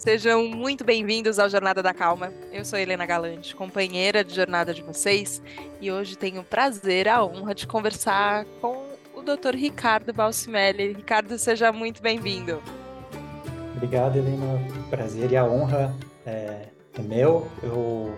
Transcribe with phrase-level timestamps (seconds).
[0.00, 2.32] Sejam muito bem-vindos ao Jornada da Calma.
[2.52, 5.40] Eu sou Helena Galante, companheira de jornada de vocês,
[5.80, 9.54] e hoje tenho o prazer, a honra de conversar com o Dr.
[9.54, 10.92] Ricardo Balsimelli.
[10.92, 12.60] Ricardo, seja muito bem-vindo.
[13.76, 14.58] Obrigado, Helena.
[14.90, 15.94] Prazer e a honra
[16.24, 17.46] é, é meu.
[17.62, 18.16] Eu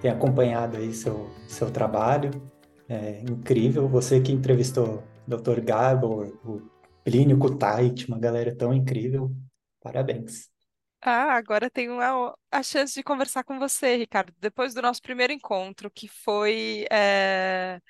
[0.00, 2.30] tenho acompanhado aí seu, seu trabalho.
[2.88, 3.88] É incrível.
[3.88, 5.60] Você que entrevistou o Dr.
[5.60, 6.62] Gabor, o
[7.04, 9.30] Plínio Kutait, uma galera tão incrível.
[9.82, 10.51] Parabéns.
[11.04, 15.32] Ah, agora tenho a, a chance de conversar com você, Ricardo, depois do nosso primeiro
[15.32, 17.80] encontro, que foi é,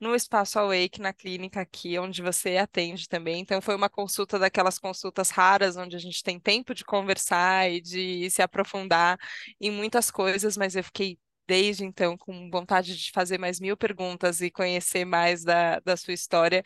[0.00, 3.40] no Espaço Awake, na clínica aqui, onde você atende também.
[3.42, 7.78] Então, foi uma consulta daquelas consultas raras, onde a gente tem tempo de conversar e
[7.82, 9.18] de se aprofundar
[9.60, 14.40] em muitas coisas, mas eu fiquei desde então com vontade de fazer mais mil perguntas
[14.40, 16.62] e conhecer mais da, da sua história,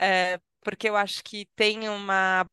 [0.00, 2.46] é, porque eu acho que tem uma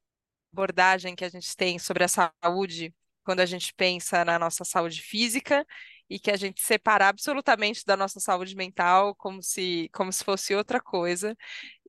[0.53, 5.01] abordagem que a gente tem sobre a saúde quando a gente pensa na nossa saúde
[5.01, 5.65] física
[6.09, 10.55] e que a gente separa absolutamente da nossa saúde mental como se, como se fosse
[10.55, 11.35] outra coisa.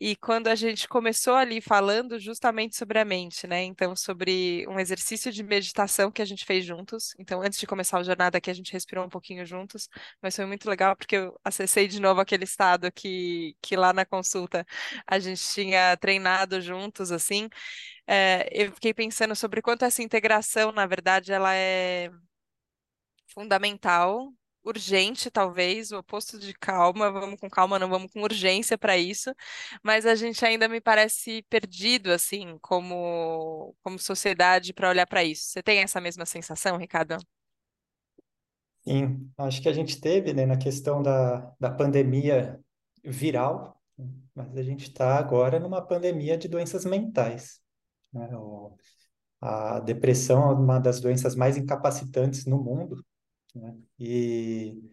[0.00, 3.62] E quando a gente começou ali falando justamente sobre a mente, né?
[3.64, 7.14] Então, sobre um exercício de meditação que a gente fez juntos.
[7.18, 9.88] Então, antes de começar a jornada aqui, a gente respirou um pouquinho juntos,
[10.22, 14.06] mas foi muito legal porque eu acessei de novo aquele estado que, que lá na
[14.06, 14.66] consulta
[15.06, 17.48] a gente tinha treinado juntos, assim.
[18.06, 22.10] É, eu fiquei pensando sobre quanto essa integração, na verdade, ela é
[23.32, 28.96] fundamental, urgente, talvez, o oposto de calma, vamos com calma, não vamos com urgência para
[28.96, 29.34] isso,
[29.82, 35.44] mas a gente ainda me parece perdido, assim, como, como sociedade para olhar para isso.
[35.44, 37.16] Você tem essa mesma sensação, Ricardo?
[38.82, 42.58] Sim, acho que a gente teve, né, na questão da, da pandemia
[43.04, 43.80] viral,
[44.34, 47.60] mas a gente está agora numa pandemia de doenças mentais.
[48.12, 48.28] Né?
[48.34, 48.76] O,
[49.40, 53.04] a depressão é uma das doenças mais incapacitantes no mundo,
[53.54, 53.74] né?
[53.98, 54.90] E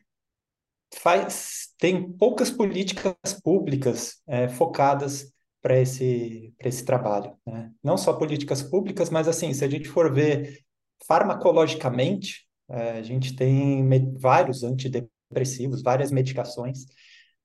[0.96, 5.32] faz, tem poucas políticas públicas é, focadas
[5.62, 7.36] para esse, esse trabalho.
[7.46, 7.72] Né?
[7.84, 10.60] Não só políticas públicas, mas assim, se a gente for ver
[11.06, 13.88] farmacologicamente, é, a gente tem
[14.18, 16.86] vários antidepressivos, várias medicações,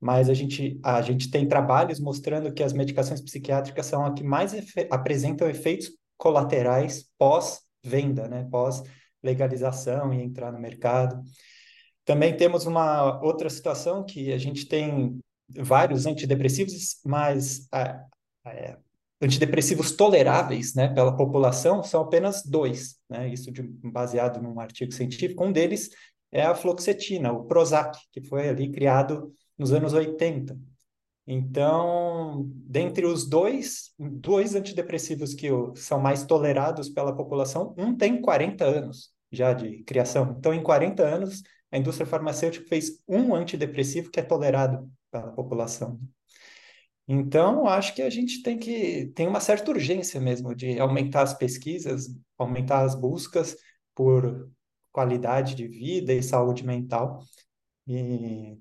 [0.00, 4.24] mas a gente, a gente tem trabalhos mostrando que as medicações psiquiátricas são as que
[4.24, 8.46] mais efe apresentam efeitos colaterais pós-venda, né?
[8.50, 8.82] pós
[9.22, 11.22] legalização e entrar no mercado.
[12.04, 17.68] Também temos uma outra situação que a gente tem vários antidepressivos, mas
[18.44, 18.76] é,
[19.20, 25.44] antidepressivos toleráveis né, pela população são apenas dois, né, isso de, baseado num artigo científico.
[25.44, 25.90] Um deles
[26.32, 30.58] é a fluoxetina, o Prozac, que foi ali criado nos anos 80.
[31.24, 38.64] Então, dentre os dois, dois antidepressivos que são mais tolerados pela população, um tem 40
[38.64, 40.36] anos já de criação.
[40.38, 45.98] Então, em 40 anos, a indústria farmacêutica fez um antidepressivo que é tolerado pela população.
[47.08, 51.34] Então, acho que a gente tem que tem uma certa urgência mesmo de aumentar as
[51.34, 53.56] pesquisas, aumentar as buscas
[53.94, 54.50] por
[54.92, 57.20] qualidade de vida e saúde mental.
[57.86, 58.58] E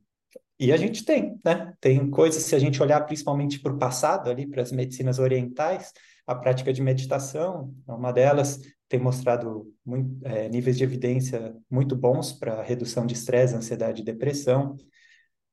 [0.62, 1.74] e a gente tem, né?
[1.82, 5.92] Tem coisas, se a gente olhar principalmente para o passado, ali, para as medicinas orientais,
[6.28, 8.60] a prática de meditação, uma delas
[8.92, 14.06] tem mostrado muito, é, níveis de evidência muito bons para redução de estresse, ansiedade e
[14.06, 14.76] depressão.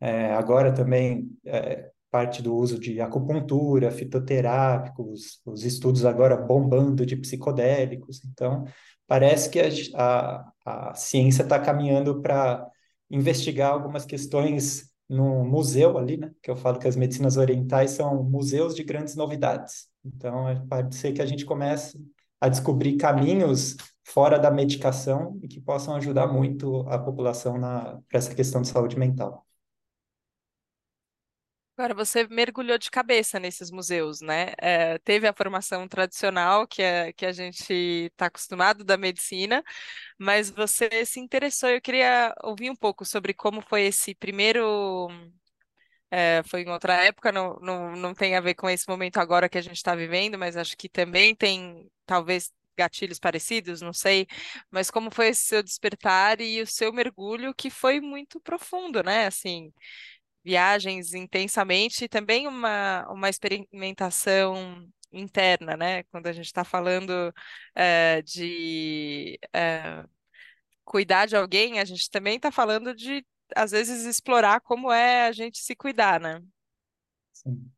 [0.01, 7.17] É, agora também é, parte do uso de acupuntura, fitoterápicos, os estudos agora bombando de
[7.17, 8.25] psicodélicos.
[8.25, 8.65] Então,
[9.07, 12.69] parece que a, a, a ciência está caminhando para
[13.09, 16.33] investigar algumas questões no museu ali, né?
[16.43, 19.87] Que eu falo que as medicinas orientais são museus de grandes novidades.
[20.05, 22.05] Então, é, pode ser que a gente comece
[22.41, 28.35] a descobrir caminhos fora da medicação e que possam ajudar muito a população para essa
[28.35, 29.47] questão de saúde mental.
[31.79, 34.53] Agora, você mergulhou de cabeça nesses museus, né?
[34.59, 39.63] É, teve a formação tradicional que, é, que a gente está acostumado da medicina,
[40.19, 41.69] mas você se interessou.
[41.71, 45.09] Eu queria ouvir um pouco sobre como foi esse primeiro.
[46.11, 49.49] É, foi em outra época, não, não, não tem a ver com esse momento agora
[49.49, 54.27] que a gente está vivendo, mas acho que também tem, talvez, gatilhos parecidos, não sei,
[54.71, 59.27] mas como foi esse seu despertar e o seu mergulho que foi muito profundo, né?
[59.27, 59.73] Assim,
[60.45, 66.05] viagens intensamente e também uma, uma experimentação interna, né?
[66.05, 67.35] Quando a gente está falando
[67.75, 70.05] é, de é,
[70.85, 73.25] cuidar de alguém, a gente também está falando de,
[73.57, 76.41] às vezes, explorar como é a gente se cuidar, né?
[77.33, 77.71] Sim.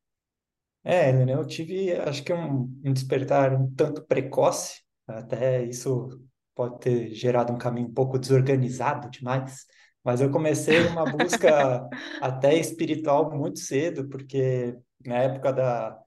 [0.83, 6.09] É, eu tive, acho que um, um despertar um tanto precoce, até isso
[6.55, 9.67] pode ter gerado um caminho um pouco desorganizado demais,
[10.03, 11.87] mas eu comecei uma busca
[12.21, 16.01] até espiritual muito cedo, porque na época da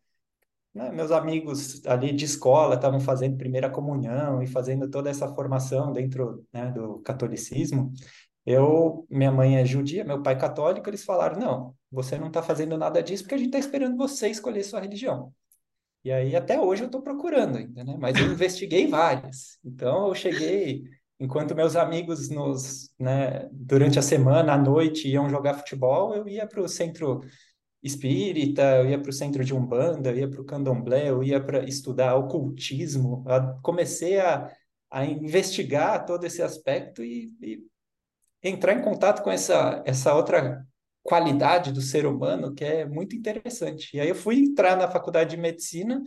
[0.73, 5.91] né, meus amigos ali de escola estavam fazendo primeira comunhão e fazendo toda essa formação
[5.91, 7.93] dentro, né, do catolicismo.
[8.45, 12.43] Eu, minha mãe é judia, meu pai é católico, eles falaram: não, você não está
[12.43, 15.33] fazendo nada disso porque a gente está esperando você escolher sua religião.
[16.03, 17.95] E aí, até hoje, eu estou procurando ainda, né?
[17.97, 19.57] Mas eu investiguei várias.
[19.63, 20.83] Então, eu cheguei,
[21.17, 26.45] enquanto meus amigos, nos, né, durante a semana, à noite, iam jogar futebol, eu ia
[26.45, 27.21] para o centro
[27.81, 31.41] espírita, eu ia para o centro de Umbanda, eu ia para o candomblé, eu ia
[31.41, 33.23] para estudar ocultismo.
[33.27, 34.51] Eu comecei a,
[34.91, 37.63] a investigar todo esse aspecto e, e
[38.43, 40.65] entrar em contato com essa, essa outra
[41.01, 43.95] qualidade do ser humano que é muito interessante.
[43.95, 46.01] E aí eu fui entrar na faculdade de medicina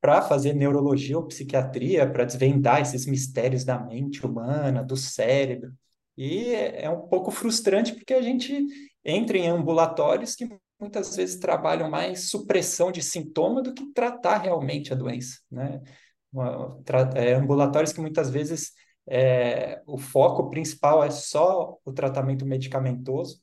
[0.00, 5.72] para fazer neurologia ou psiquiatria, para desvendar esses mistérios da mente humana, do cérebro.
[6.16, 8.66] E é, é um pouco frustrante porque a gente
[9.04, 10.48] entra em ambulatórios que
[10.80, 15.80] muitas vezes trabalham mais supressão de sintoma do que tratar realmente a doença, né?
[17.14, 18.72] É, ambulatórios que muitas vezes
[19.06, 23.40] é, o foco principal é só o tratamento medicamentoso,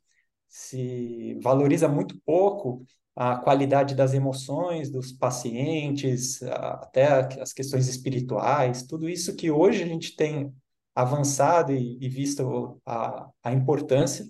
[0.47, 2.83] se valoriza muito pouco
[3.15, 9.87] a qualidade das emoções dos pacientes, até as questões espirituais, tudo isso que hoje a
[9.87, 10.53] gente tem
[10.95, 14.25] avançado e, e visto a, a importância,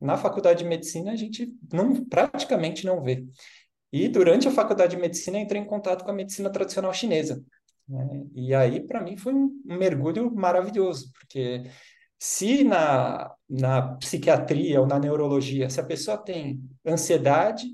[0.00, 3.26] na faculdade de medicina a gente não, praticamente não vê.
[3.92, 7.42] E durante a faculdade de medicina entrei em contato com a medicina tradicional chinesa,
[7.88, 8.26] né?
[8.34, 11.64] E aí, para mim, foi um, mergulho maravilhoso, porque
[12.18, 17.66] se na, na psiquiatria ou na neurologia, se a pessoa tem ansiedade,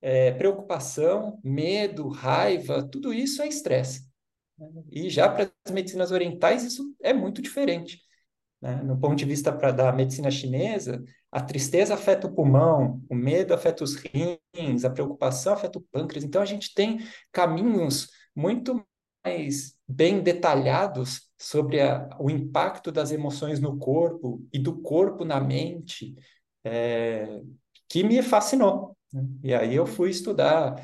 [0.00, 4.08] é, preocupação, medo, raiva, tudo isso é estresse.
[4.58, 4.68] Né?
[4.90, 8.00] E já para as medicinas orientais, isso é muito diferente.
[8.60, 8.76] Né?
[8.82, 13.54] No ponto de vista pra, da medicina chinesa, a tristeza afeta o pulmão, o medo
[13.54, 16.24] afeta os rins, a preocupação afeta o pâncreas.
[16.24, 16.98] Então, a gente tem
[17.30, 18.84] caminhos muito
[19.24, 25.40] mais bem detalhados sobre a, o impacto das emoções no corpo e do corpo na
[25.40, 26.14] mente,
[26.64, 27.40] é,
[27.88, 28.96] que me fascinou.
[29.12, 29.26] Né?
[29.44, 30.82] E aí eu fui estudar,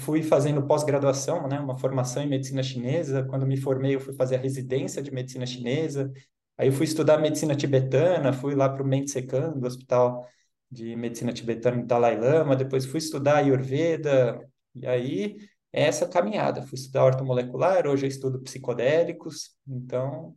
[0.00, 3.24] fui fazendo pós-graduação, né, uma formação em medicina chinesa.
[3.24, 6.12] Quando me formei, eu fui fazer a residência de medicina chinesa.
[6.56, 10.26] Aí eu fui estudar medicina tibetana, fui lá para o Mentsekan, do Hospital
[10.70, 12.56] de Medicina Tibetana em Dalai Lama.
[12.56, 14.40] Depois fui estudar Ayurveda.
[14.74, 15.36] E aí
[15.76, 16.62] essa caminhada.
[16.62, 20.34] Fui estudar ortomolecular, hoje eu estudo psicodélicos, então,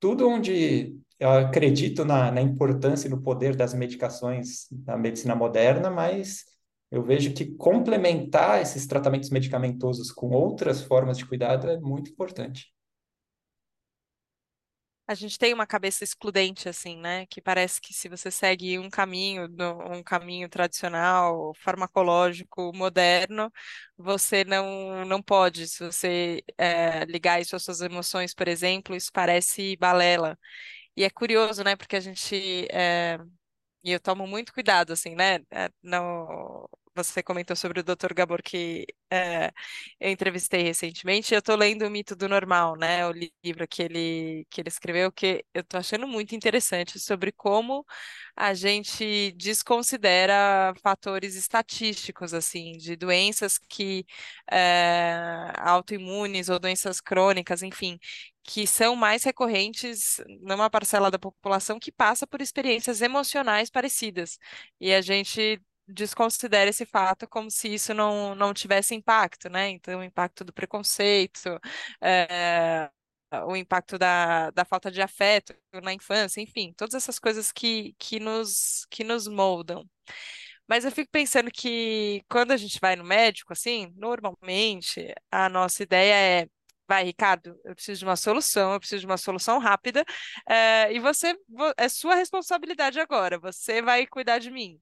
[0.00, 5.90] tudo onde eu acredito na, na importância e no poder das medicações na medicina moderna,
[5.90, 6.44] mas
[6.90, 12.72] eu vejo que complementar esses tratamentos medicamentosos com outras formas de cuidado é muito importante
[15.10, 17.26] a gente tem uma cabeça excludente, assim, né?
[17.26, 19.48] Que parece que se você segue um caminho,
[19.90, 23.52] um caminho tradicional, farmacológico, moderno,
[23.98, 25.66] você não, não pode.
[25.68, 30.38] Se você é, ligar isso às suas emoções, por exemplo, isso parece balela.
[30.96, 31.76] E é curioso, né?
[31.76, 32.66] Porque a gente.
[32.72, 33.18] É,
[33.84, 35.40] e eu tomo muito cuidado, assim, né?
[35.50, 38.12] É, no, você comentou sobre o Dr.
[38.14, 39.52] Gabor que é,
[39.98, 41.32] eu entrevistei recentemente.
[41.34, 43.06] Eu estou lendo O Mito do Normal, né?
[43.06, 43.12] O
[43.44, 47.84] livro que ele, que ele escreveu, que eu estou achando muito interessante sobre como
[48.36, 54.04] a gente desconsidera fatores estatísticos, assim, de doenças que
[54.50, 57.98] é, autoimunes ou doenças crônicas, enfim,
[58.42, 64.38] que são mais recorrentes numa parcela da população que passa por experiências emocionais parecidas.
[64.80, 65.60] E a gente
[65.92, 69.68] desconsidera esse fato como se isso não, não tivesse impacto, né?
[69.70, 71.58] Então, o impacto do preconceito,
[72.00, 72.90] é,
[73.46, 78.18] o impacto da, da falta de afeto na infância, enfim, todas essas coisas que, que,
[78.20, 79.88] nos, que nos moldam.
[80.68, 85.82] Mas eu fico pensando que quando a gente vai no médico, assim, normalmente a nossa
[85.82, 86.48] ideia é
[86.88, 90.04] vai, Ricardo, eu preciso de uma solução, eu preciso de uma solução rápida,
[90.48, 91.36] é, e você,
[91.76, 94.80] é sua responsabilidade agora, você vai cuidar de mim.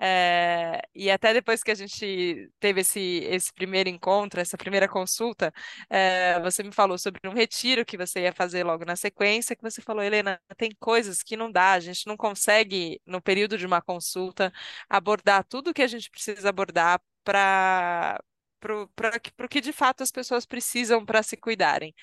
[0.00, 5.52] É, e até depois que a gente teve esse, esse primeiro encontro, essa primeira consulta,
[5.90, 9.62] é, você me falou sobre um retiro que você ia fazer logo na sequência, que
[9.62, 13.66] você falou, Helena, tem coisas que não dá, a gente não consegue, no período de
[13.66, 14.52] uma consulta,
[14.88, 18.20] abordar tudo o que a gente precisa abordar para
[18.60, 21.94] para o que de fato as pessoas precisam para se cuidarem.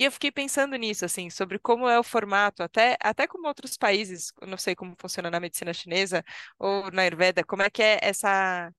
[0.00, 3.76] E eu fiquei pensando nisso, assim, sobre como é o formato, até, até como outros
[3.76, 6.24] países, não sei como funciona na medicina chinesa
[6.58, 8.72] ou na Ayurveda, como é que é essa,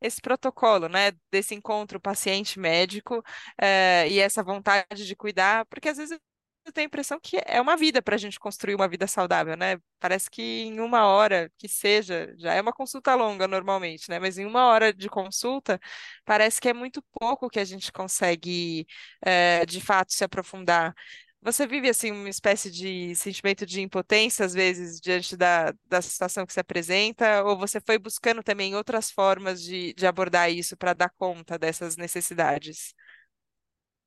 [0.00, 3.22] esse protocolo, né, desse encontro paciente-médico
[3.60, 6.18] eh, e essa vontade de cuidar, porque às vezes
[6.66, 9.56] eu tenho a impressão que é uma vida para a gente construir uma vida saudável,
[9.56, 9.78] né?
[10.00, 14.18] Parece que em uma hora que seja, já é uma consulta longa normalmente, né?
[14.18, 15.80] Mas em uma hora de consulta,
[16.24, 18.86] parece que é muito pouco que a gente consegue,
[19.24, 20.94] é, de fato, se aprofundar.
[21.42, 26.44] Você vive, assim, uma espécie de sentimento de impotência, às vezes, diante da, da situação
[26.44, 30.92] que se apresenta, ou você foi buscando também outras formas de, de abordar isso para
[30.94, 32.92] dar conta dessas necessidades?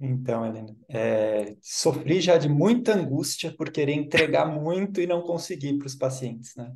[0.01, 5.77] Então, Helena, é, sofri já de muita angústia por querer entregar muito e não conseguir
[5.77, 6.71] para os pacientes, né?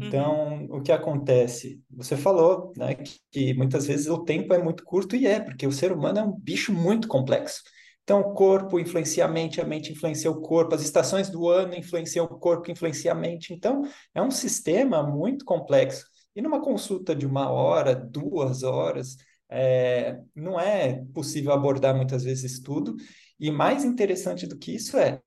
[0.00, 1.82] Uhum, Então, o que acontece?
[1.90, 5.66] Você falou, né, que, que muitas vezes o tempo é muito curto e é, porque
[5.66, 7.62] o ser humano é um bicho muito complexo.
[8.04, 11.74] Então, o corpo influencia a mente, a mente influencia o corpo, as estações do ano
[11.74, 13.52] influenciam o corpo, influencia a mente.
[13.52, 13.82] Então,
[14.14, 16.06] é um sistema muito complexo.
[16.36, 19.16] E numa consulta de uma hora, duas horas,
[19.50, 22.96] é, não é possível abordar muitas vezes tudo.
[23.38, 25.20] E mais interessante do que isso é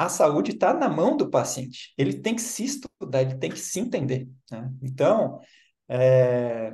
[0.00, 1.92] a saúde está na mão do paciente.
[1.98, 4.26] Ele tem que se estudar, ele tem que se entender.
[4.50, 4.72] Né?
[4.82, 5.38] Então,
[5.86, 6.72] é,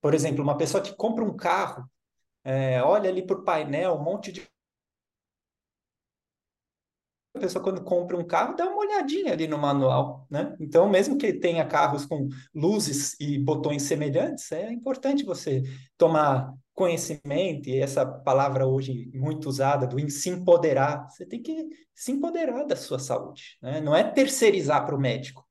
[0.00, 1.84] por exemplo, uma pessoa que compra um carro,
[2.44, 4.48] é, olha ali para o painel, um monte de
[7.34, 10.54] a pessoa quando compra um carro dá uma olhadinha ali no manual, né?
[10.60, 15.62] Então, mesmo que tenha carros com luzes e botões semelhantes, é importante você
[15.96, 22.12] tomar conhecimento, e essa palavra hoje muito usada, do se empoderar, você tem que se
[22.12, 23.80] empoderar da sua saúde, né?
[23.80, 25.46] Não é terceirizar para o médico,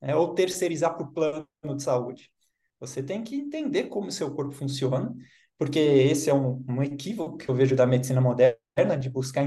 [0.00, 0.14] né?
[0.14, 2.30] ou terceirizar para o plano de saúde.
[2.78, 5.14] Você tem que entender como o seu corpo funciona,
[5.58, 8.58] porque esse é um, um equívoco que eu vejo da medicina moderna,
[9.00, 9.44] de buscar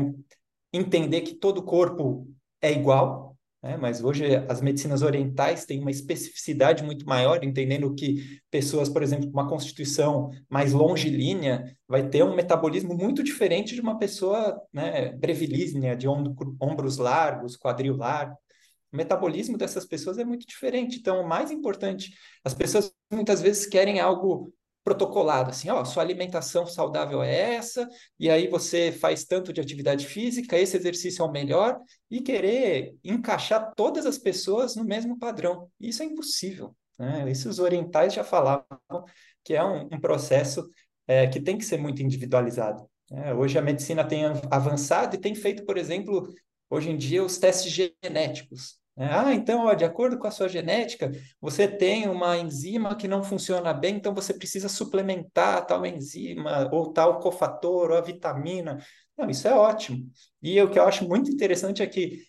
[0.71, 2.27] entender que todo corpo
[2.61, 3.77] é igual, né?
[3.77, 9.25] mas hoje as medicinas orientais têm uma especificidade muito maior, entendendo que pessoas, por exemplo,
[9.31, 15.11] com uma constituição mais longilínea, vai ter um metabolismo muito diferente de uma pessoa né,
[15.13, 18.37] brevilínea, de ombros largos, quadril largo.
[18.91, 20.97] O metabolismo dessas pessoas é muito diferente.
[20.99, 24.53] Então, o mais importante, as pessoas muitas vezes querem algo
[24.87, 27.85] protocolado, assim, ó, sua alimentação saudável é essa,
[28.17, 31.77] e aí você faz tanto de atividade física, esse exercício é o melhor,
[32.09, 35.69] e querer encaixar todas as pessoas no mesmo padrão.
[35.77, 36.73] Isso é impossível.
[36.97, 37.29] Né?
[37.29, 38.65] Isso os orientais já falavam
[39.43, 40.65] que é um, um processo
[41.05, 42.89] é, que tem que ser muito individualizado.
[43.11, 43.33] Né?
[43.33, 46.33] Hoje a medicina tem avançado e tem feito, por exemplo,
[46.69, 48.79] hoje em dia, os testes genéticos.
[48.97, 49.07] Né?
[49.11, 53.23] Ah, então, ó, de acordo com a sua genética, você tem uma enzima que não
[53.23, 58.77] funciona bem, então você precisa suplementar tal enzima, ou tal cofator, ou a vitamina.
[59.15, 60.09] Não, isso é ótimo.
[60.41, 62.23] E o que eu acho muito interessante é que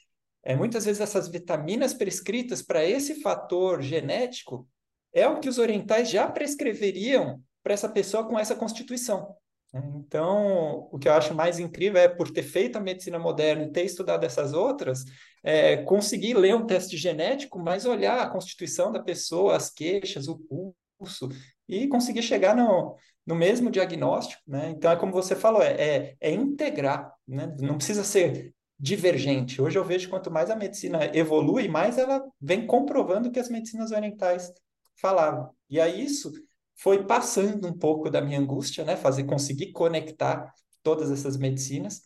[0.45, 4.69] é, muitas vezes essas vitaminas prescritas para esse fator genético
[5.13, 9.35] é o que os orientais já prescreveriam para essa pessoa com essa constituição.
[9.73, 9.83] Né?
[9.97, 13.73] Então, o que eu acho mais incrível é, por ter feito a medicina moderna e
[13.73, 15.05] ter estudado essas outras,
[15.43, 20.39] é, conseguir ler um teste genético, mas olhar a constituição da pessoa, as queixas, o
[20.39, 21.29] pulso,
[21.69, 22.97] e conseguir chegar no,
[23.27, 24.43] no mesmo diagnóstico.
[24.47, 24.71] Né?
[24.71, 27.55] Então, é como você falou, é, é, é integrar, né?
[27.61, 29.61] não precisa ser divergente.
[29.61, 33.49] Hoje eu vejo quanto mais a medicina evolui, mais ela vem comprovando o que as
[33.49, 34.53] medicinas orientais
[35.01, 35.51] falavam.
[35.69, 36.33] E aí isso
[36.79, 38.97] foi passando um pouco da minha angústia, né?
[38.97, 42.03] Fazer, conseguir conectar todas essas medicinas.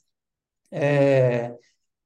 [0.71, 1.55] É,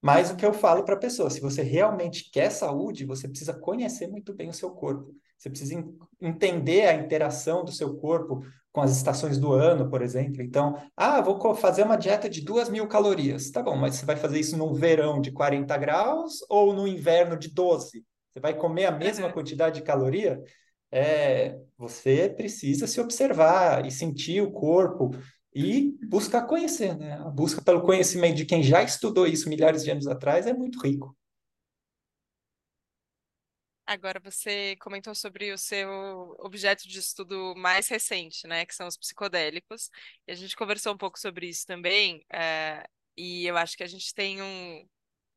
[0.02, 3.54] mas o que eu falo para a pessoa, se você realmente quer saúde, você precisa
[3.54, 5.14] conhecer muito bem o seu corpo.
[5.38, 5.84] Você precisa
[6.20, 10.42] entender a interação do seu corpo com as estações do ano, por exemplo.
[10.42, 13.50] Então, ah, vou fazer uma dieta de duas mil calorias.
[13.50, 17.38] Tá bom, mas você vai fazer isso no verão de 40 graus ou no inverno
[17.38, 18.04] de 12?
[18.32, 20.42] Você vai comer a mesma quantidade de caloria?
[20.90, 25.10] é, você precisa se observar e sentir o corpo
[25.54, 27.14] e buscar conhecer, né?
[27.14, 30.78] A busca pelo conhecimento de quem já estudou isso milhares de anos atrás é muito
[30.80, 31.16] rico.
[33.86, 35.88] Agora você comentou sobre o seu
[36.40, 39.90] objeto de estudo mais recente, né, que são os psicodélicos,
[40.26, 42.84] e a gente conversou um pouco sobre isso também, é,
[43.16, 44.88] e eu acho que a gente tem um,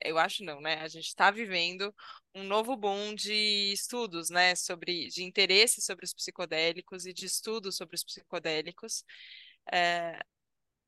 [0.03, 0.75] eu acho não, né?
[0.81, 1.93] A gente está vivendo
[2.35, 4.55] um novo boom de estudos, né?
[4.55, 9.03] Sobre, de interesse sobre os psicodélicos e de estudos sobre os psicodélicos.
[9.71, 10.19] É,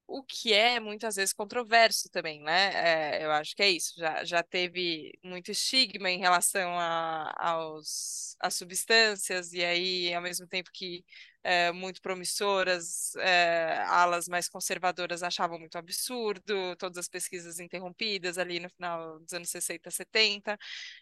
[0.07, 3.19] o que é muitas vezes controverso também, né?
[3.21, 3.93] É, eu acho que é isso.
[3.97, 10.47] Já, já teve muito estigma em relação a, aos, às substâncias, e aí, ao mesmo
[10.47, 11.05] tempo que
[11.43, 18.59] é, muito promissoras, é, alas mais conservadoras achavam muito absurdo, todas as pesquisas interrompidas ali
[18.59, 20.57] no final dos anos 60, 70,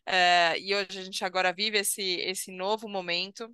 [0.05, 3.53] é, e hoje a gente agora vive esse, esse novo momento.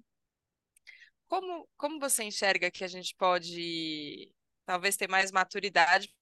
[1.27, 4.31] Como, como você enxerga que a gente pode
[4.65, 6.13] talvez ter mais maturidade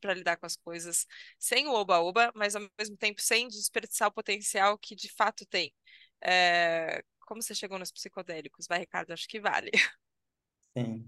[0.00, 1.06] para lidar com as coisas
[1.38, 5.72] sem o oba-oba, mas ao mesmo tempo sem desperdiçar o potencial que de fato tem.
[6.22, 8.66] É, como você chegou nos psicodélicos?
[8.68, 9.70] Vai, Ricardo, acho que vale.
[10.78, 11.04] Sim.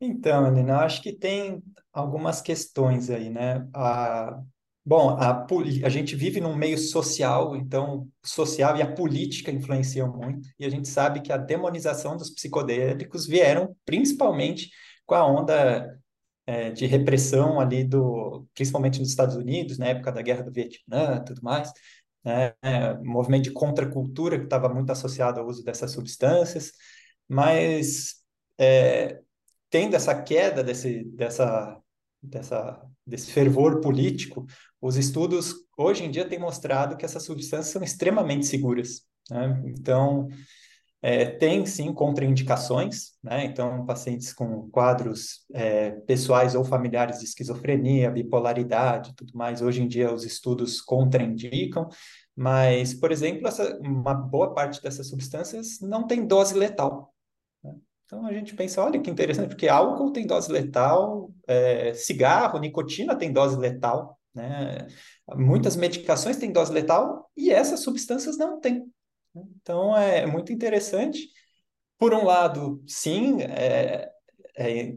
[0.00, 3.66] Então, Helena, acho que tem algumas questões aí, né?
[3.74, 4.40] A,
[4.84, 5.46] bom, a,
[5.84, 10.70] a gente vive num meio social, então, social e a política influenciam muito, e a
[10.70, 14.70] gente sabe que a demonização dos psicodélicos vieram principalmente
[15.06, 15.98] com a onda
[16.46, 21.22] é, de repressão ali do, principalmente nos Estados Unidos, na época da Guerra do Vietnã,
[21.24, 21.72] tudo mais,
[22.24, 22.54] né?
[22.62, 26.72] É, movimento de contracultura que estava muito associado ao uso dessas substâncias,
[27.28, 28.23] mas
[28.58, 29.20] é,
[29.70, 31.80] tendo essa queda desse, dessa,
[32.22, 34.46] dessa, desse fervor político,
[34.80, 39.02] os estudos hoje em dia têm mostrado que essas substâncias são extremamente seguras.
[39.30, 39.62] Né?
[39.66, 40.28] Então,
[41.06, 43.44] é, tem sim contraindicações, né?
[43.44, 49.86] Então, pacientes com quadros é, pessoais ou familiares de esquizofrenia, bipolaridade, tudo mais, hoje em
[49.86, 51.90] dia os estudos contraindicam,
[52.34, 57.13] mas, por exemplo, essa, uma boa parte dessas substâncias não tem dose letal.
[58.14, 63.16] Então a gente pensa, olha que interessante, porque álcool tem dose letal, é, cigarro, nicotina
[63.16, 64.86] tem dose letal, né?
[65.34, 68.88] Muitas medicações têm dose letal e essas substâncias não têm.
[69.34, 71.28] Então, é muito interessante.
[71.98, 74.08] Por um lado, sim, é,
[74.56, 74.94] é,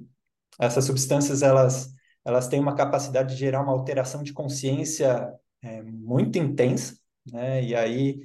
[0.59, 1.89] essas substâncias elas,
[2.23, 5.27] elas têm uma capacidade de gerar uma alteração de consciência
[5.63, 6.95] é, muito intensa,
[7.31, 7.63] né?
[7.63, 8.19] E aí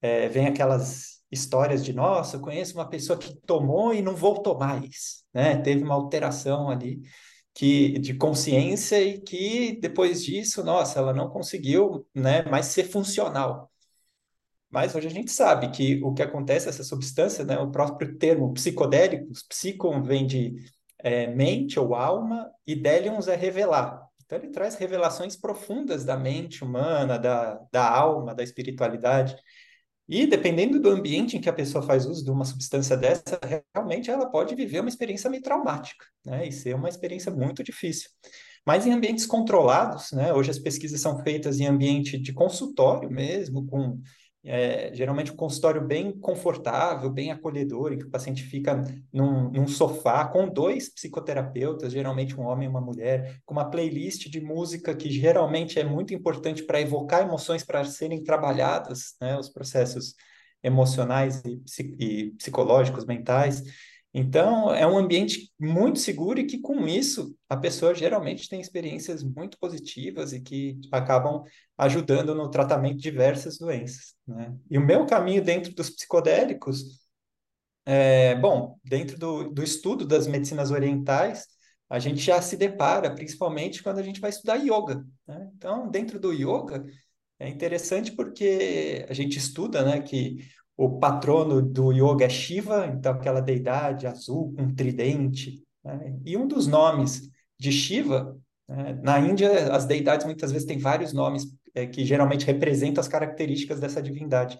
[0.00, 4.58] é, vem aquelas histórias de, nossa, eu conheço uma pessoa que tomou e não voltou
[4.58, 5.56] mais, né?
[5.58, 7.00] Teve uma alteração ali
[7.54, 13.70] que, de consciência e que depois disso, nossa, ela não conseguiu, né, mais ser funcional.
[14.70, 18.52] Mas hoje a gente sabe que o que acontece, essa substância, né, o próprio termo
[18.54, 20.54] psicodélicos, psicon vem de
[20.98, 24.00] é, mente ou alma, e délions é revelar.
[24.24, 29.34] Então ele traz revelações profundas da mente humana, da, da alma, da espiritualidade.
[30.10, 33.38] E dependendo do ambiente em que a pessoa faz uso de uma substância dessa,
[33.72, 36.48] realmente ela pode viver uma experiência meio traumática, né?
[36.48, 38.10] E ser uma experiência muito difícil.
[38.66, 40.32] Mas em ambientes controlados, né?
[40.32, 44.00] Hoje as pesquisas são feitas em ambiente de consultório mesmo, com
[44.42, 49.68] é, geralmente um consultório bem confortável, bem acolhedor, em que o paciente fica num, num,
[49.68, 54.94] sofá com dois psicoterapeutas, geralmente um homem e uma mulher, com uma playlist de música
[54.94, 60.14] que geralmente é muito importante para evocar emoções para serem trabalhadas, né, os processos
[60.62, 61.62] emocionais e,
[61.98, 63.62] e psicológicos, mentais.
[64.12, 69.22] Então, é um ambiente muito seguro e que, com isso, a pessoa geralmente tem experiências
[69.22, 71.44] muito positivas e que acabam
[71.78, 74.14] ajudando no tratamento de diversas doenças.
[74.26, 74.52] Né?
[74.68, 77.00] E o meu caminho dentro dos psicodélicos,
[77.86, 81.46] é, bom, dentro do, do estudo das medicinas orientais,
[81.88, 85.04] a gente já se depara, principalmente quando a gente vai estudar yoga.
[85.26, 85.50] Né?
[85.56, 86.84] Então, dentro do yoga,
[87.38, 90.38] é interessante porque a gente estuda né, que
[90.80, 95.62] o patrono do yoga é Shiva, então aquela deidade azul com um tridente.
[95.84, 96.18] Né?
[96.24, 98.34] E um dos nomes de Shiva,
[98.66, 98.98] né?
[99.02, 103.78] na Índia, as deidades muitas vezes têm vários nomes é, que geralmente representam as características
[103.78, 104.58] dessa divindade.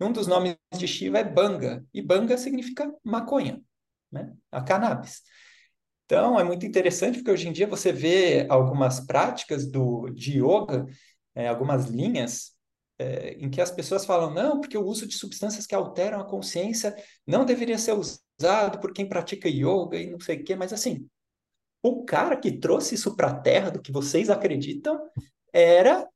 [0.00, 3.62] Um dos nomes de Shiva é Banga, e Banga significa maconha,
[4.10, 4.32] né?
[4.50, 5.22] a cannabis.
[6.04, 10.84] Então, é muito interessante porque hoje em dia você vê algumas práticas do, de yoga,
[11.32, 12.58] é, algumas linhas
[13.00, 16.28] é, em que as pessoas falam, não, porque o uso de substâncias que alteram a
[16.28, 16.94] consciência
[17.26, 21.08] não deveria ser usado por quem pratica yoga e não sei o quê, mas assim,
[21.82, 25.00] o cara que trouxe isso para a Terra, do que vocês acreditam,
[25.50, 26.06] era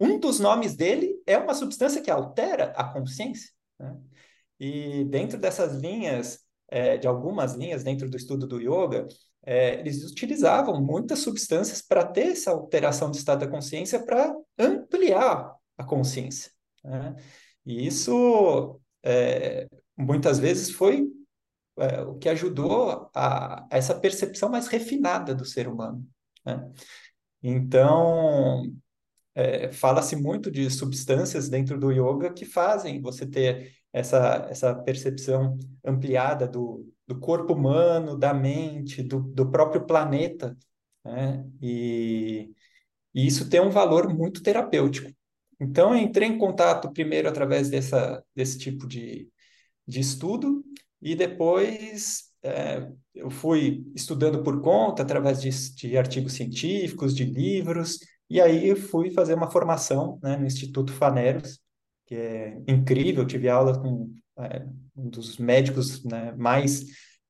[0.00, 3.50] um dos nomes dele é uma substância que altera a consciência.
[3.78, 3.96] Né?
[4.58, 9.06] E dentro dessas linhas, é, de algumas linhas dentro do estudo do yoga,
[9.44, 15.61] é, eles utilizavam muitas substâncias para ter essa alteração do estado da consciência para ampliar
[15.76, 16.50] a consciência.
[16.84, 17.16] Né?
[17.66, 21.06] E isso é, muitas vezes foi
[21.78, 26.06] é, o que ajudou a, a, essa percepção mais refinada do ser humano.
[26.44, 26.70] Né?
[27.42, 28.64] Então,
[29.34, 35.58] é, fala-se muito de substâncias dentro do yoga que fazem você ter essa, essa percepção
[35.84, 40.56] ampliada do, do corpo humano, da mente, do, do próprio planeta.
[41.04, 41.44] Né?
[41.60, 42.50] E,
[43.14, 45.10] e isso tem um valor muito terapêutico.
[45.62, 49.28] Então, eu entrei em contato primeiro através dessa, desse tipo de,
[49.86, 50.64] de estudo,
[51.00, 57.98] e depois é, eu fui estudando por conta, através de, de, artigos científicos, de livros,
[58.28, 61.60] e aí fui fazer uma formação né, no Instituto Faneros,
[62.06, 66.84] que é incrível, tive aula com é, um dos médicos né, mais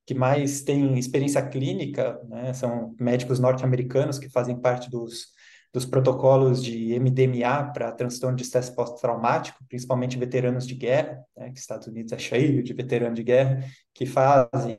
[0.06, 5.26] que mais tem experiência clínica, né, são médicos norte-americanos que fazem parte dos
[5.72, 11.58] dos protocolos de MDMA para transtorno de estresse pós-traumático, principalmente veteranos de guerra, né, que
[11.58, 14.78] Estados Unidos é cheio de veteranos de guerra, que fazem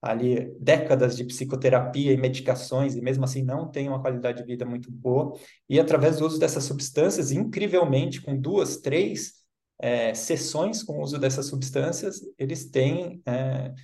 [0.00, 4.64] ali décadas de psicoterapia e medicações e mesmo assim não têm uma qualidade de vida
[4.64, 5.32] muito boa.
[5.68, 9.38] E através do uso dessas substâncias, incrivelmente, com duas, três
[9.80, 13.74] é, sessões com o uso dessas substâncias, eles têm é,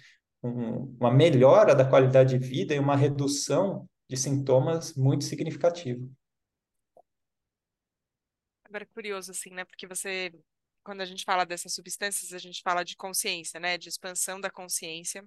[0.43, 6.07] um, uma melhora da qualidade de vida e uma redução de sintomas muito significativa.
[8.75, 9.65] Agora, curioso, assim, né?
[9.65, 10.33] Porque você,
[10.83, 13.79] quando a gente fala dessas substâncias, a gente fala de consciência, né?
[13.79, 15.25] De expansão da consciência.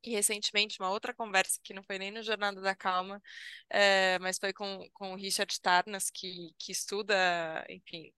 [0.00, 3.20] E recentemente, uma outra conversa que não foi nem no Jornada da Calma,
[3.68, 8.12] é, mas foi com, com o Richard Tarnas, que, que estuda, enfim,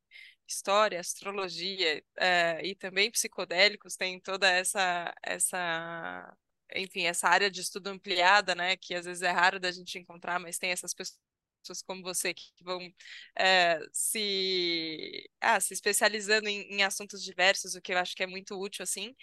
[0.47, 6.37] história, astrologia é, e também psicodélicos, tem toda essa, essa,
[6.75, 10.39] enfim, essa área de estudo ampliada, né, que às vezes é raro da gente encontrar,
[10.39, 11.28] mas tem essas pessoas
[11.61, 12.81] pessoas como você que vão
[13.37, 18.27] é, se, ah, se especializando em, em, assuntos diversos, o que eu acho que é
[18.27, 19.15] muito útil, assim.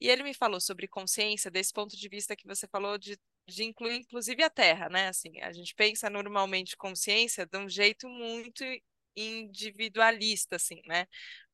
[0.00, 3.64] E ele me falou sobre consciência desse ponto de vista que você falou de, de
[3.64, 5.08] incluir, inclusive, a Terra, né?
[5.08, 8.64] Assim, a gente pensa normalmente consciência de um jeito muito
[9.16, 11.06] individualista, assim, né?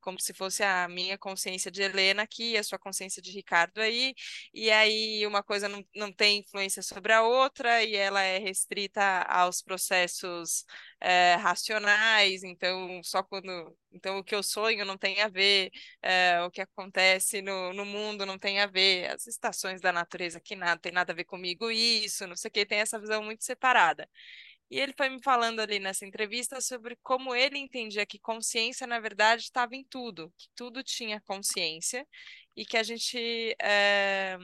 [0.04, 4.14] Como se fosse a minha consciência de Helena aqui, a sua consciência de Ricardo aí,
[4.52, 9.22] e aí uma coisa não, não tem influência sobre a outra, e ela é restrita
[9.22, 10.64] aos processos
[11.00, 13.74] é, racionais, então só quando.
[13.92, 15.70] Então o que eu sonho não tem a ver,
[16.02, 20.40] é, o que acontece no, no mundo não tem a ver, as estações da natureza
[20.40, 23.22] que nada tem nada a ver comigo, isso, não sei o que, tem essa visão
[23.22, 24.08] muito separada.
[24.74, 28.98] E ele foi me falando ali nessa entrevista sobre como ele entendia que consciência, na
[28.98, 32.04] verdade, estava em tudo, que tudo tinha consciência
[32.56, 33.54] e que a gente.
[33.62, 34.36] É...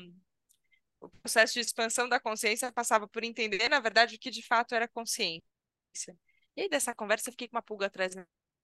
[1.01, 4.73] O processo de expansão da consciência passava por entender, na verdade, o que de fato
[4.73, 5.43] era consciência.
[6.57, 8.15] E aí, dessa conversa, eu fiquei com uma pulga atrás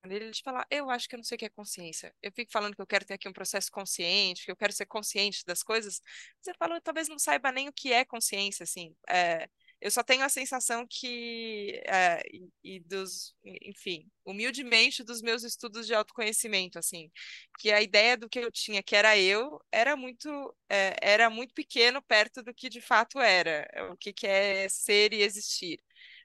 [0.06, 2.14] dele de falar: Eu acho que eu não sei o que é consciência.
[2.22, 4.86] Eu fico falando que eu quero ter aqui um processo consciente, que eu quero ser
[4.86, 6.00] consciente das coisas.
[6.40, 8.94] Você falou, talvez não saiba nem o que é consciência, assim.
[9.08, 9.48] É
[9.80, 12.22] eu só tenho a sensação que, é,
[12.64, 17.10] e, dos, enfim, humildemente dos meus estudos de autoconhecimento, assim,
[17.58, 21.54] que a ideia do que eu tinha, que era eu, era muito, é, era muito
[21.54, 25.80] pequeno perto do que de fato era, o que, que é ser e existir.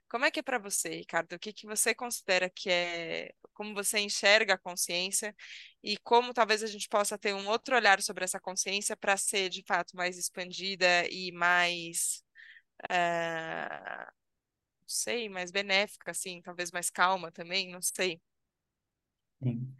[0.09, 1.33] Como é que é para você, Ricardo?
[1.33, 5.35] O que, que você considera que é, como você enxerga a consciência
[5.83, 9.49] e como talvez a gente possa ter um outro olhar sobre essa consciência para ser
[9.49, 12.23] de fato mais expandida e mais
[12.89, 14.05] é,
[14.81, 18.21] não sei, mais benéfica, assim, talvez mais calma também, não sei.
[19.41, 19.73] Sim.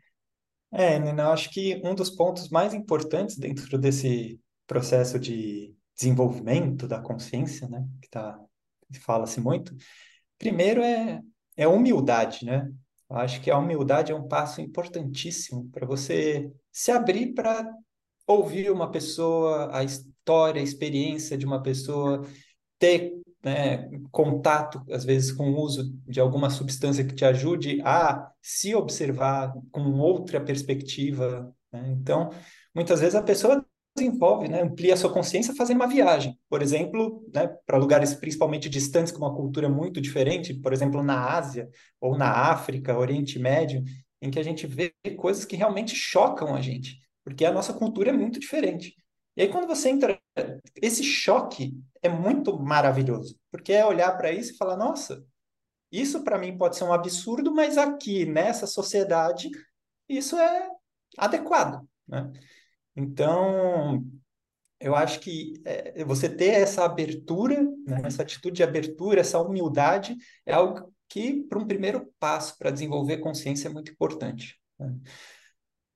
[0.72, 6.88] É, Nina, eu acho que um dos pontos mais importantes dentro desse processo de desenvolvimento
[6.88, 8.40] da consciência, né, que tá,
[9.02, 9.76] fala-se muito,
[10.38, 11.22] primeiro é,
[11.58, 12.72] é humildade, né?
[13.10, 17.70] Eu acho que a humildade é um passo importantíssimo para você se abrir para
[18.26, 22.26] ouvir uma pessoa, a história, a experiência de uma pessoa,
[22.82, 23.14] ter
[23.44, 28.74] né, contato, às vezes, com o uso de alguma substância que te ajude a se
[28.74, 31.54] observar com outra perspectiva.
[31.72, 31.92] Né?
[31.92, 32.32] Então,
[32.74, 33.64] muitas vezes a pessoa
[33.96, 38.70] desenvolve, né, amplia a sua consciência fazendo uma viagem, por exemplo, né, para lugares principalmente
[38.70, 43.84] distantes com uma cultura muito diferente, por exemplo, na Ásia ou na África, Oriente Médio,
[44.22, 48.12] em que a gente vê coisas que realmente chocam a gente, porque a nossa cultura
[48.12, 48.96] é muito diferente.
[49.42, 50.22] E aí, quando você entra,
[50.80, 55.26] esse choque é muito maravilhoso, porque é olhar para isso e falar: nossa,
[55.92, 59.50] isso para mim pode ser um absurdo, mas aqui nessa sociedade
[60.08, 60.70] isso é
[61.18, 61.84] adequado.
[62.08, 62.32] Né?
[62.96, 64.06] Então,
[64.80, 70.16] eu acho que é, você ter essa abertura, né, essa atitude de abertura, essa humildade,
[70.46, 74.62] é algo que, para um primeiro passo para desenvolver consciência, é muito importante.
[74.78, 74.96] Né?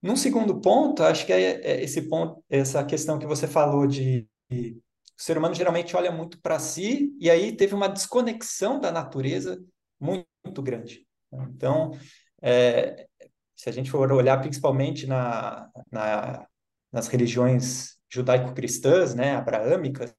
[0.05, 4.27] Num segundo ponto, acho que é, é esse ponto, essa questão que você falou de,
[4.47, 4.77] de
[5.17, 9.59] o ser humano geralmente olha muito para si e aí teve uma desconexão da natureza
[9.99, 11.07] muito, muito grande.
[11.33, 11.97] Então,
[12.39, 13.07] é,
[13.55, 16.45] se a gente for olhar principalmente na, na,
[16.91, 20.13] nas religiões judaico-cristãs, né, abraâmicas,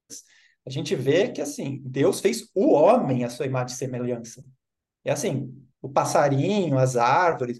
[0.65, 4.43] a gente vê que assim Deus fez o homem à sua imagem e semelhança.
[5.05, 7.57] E assim, o passarinho, as árvores,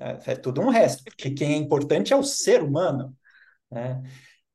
[0.00, 3.14] é, é tudo um resto, porque quem é importante é o ser humano.
[3.70, 4.02] Né?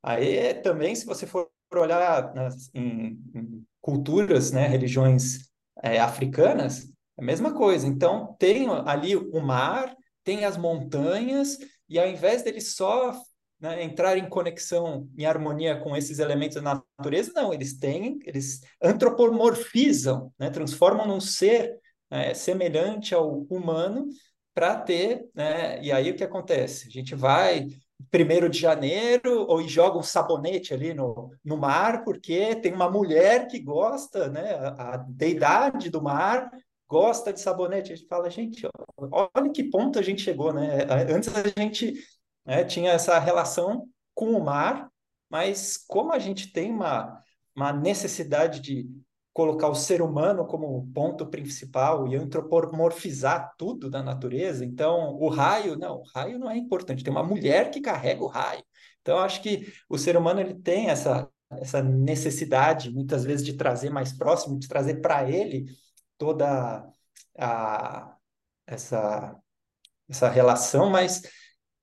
[0.02, 5.48] Aí também, se você for olhar nas, em, em culturas, né, religiões
[5.82, 6.84] é, africanas,
[7.16, 7.86] é a mesma coisa.
[7.86, 13.12] Então, tem ali o mar, tem as montanhas, e ao invés deles só
[13.60, 18.60] né, entrar em conexão, em harmonia com esses elementos da natureza, não, eles têm, eles
[18.82, 21.78] antropomorfizam, né, transformam num ser
[22.34, 24.06] semelhante ao humano
[24.56, 25.78] para ter, né?
[25.82, 26.88] E aí o que acontece?
[26.88, 27.66] A gente vai
[28.10, 33.48] primeiro de janeiro ou joga um sabonete ali no, no mar porque tem uma mulher
[33.48, 34.54] que gosta, né?
[34.78, 36.50] A, deidade do mar
[36.88, 37.92] gosta de sabonete.
[37.92, 38.66] A gente fala, gente,
[38.96, 40.86] olha que ponto a gente chegou, né?
[41.14, 41.92] Antes a gente
[42.46, 44.88] né, tinha essa relação com o mar,
[45.28, 47.22] mas como a gente tem uma,
[47.54, 48.88] uma necessidade de
[49.36, 55.76] colocar o ser humano como ponto principal e antropomorfizar tudo da natureza, então o raio,
[55.76, 58.64] não, o raio não é importante, tem uma mulher que carrega o raio.
[59.02, 63.90] Então acho que o ser humano ele tem essa essa necessidade muitas vezes de trazer
[63.90, 65.66] mais próximo, de trazer para ele
[66.18, 66.84] toda
[67.38, 68.16] a,
[68.66, 69.36] essa,
[70.08, 71.22] essa relação, mas